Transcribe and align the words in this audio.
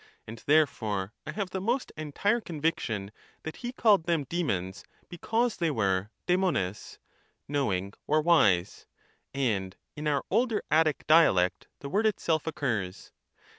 And 0.25 0.39
therefore 0.47 1.13
I 1.27 1.31
have 1.33 1.51
the 1.51 1.61
most 1.61 1.91
entire 1.95 2.41
conviction 2.41 3.11
that 3.43 3.57
he 3.57 3.71
called 3.71 4.05
them 4.05 4.23
demons, 4.23 4.83
because 5.09 5.57
they 5.57 5.69
were 5.69 6.09
darjiiove^ 6.27 6.97
(knowing 7.47 7.93
or 8.07 8.19
wise), 8.23 8.87
and 9.31 9.75
in 9.95 10.07
our 10.07 10.23
older 10.31 10.63
Attic 10.71 11.05
dialect 11.05 11.67
the 11.81 11.89
word 11.89 12.07
itself 12.07 12.47
occurs. 12.47 13.11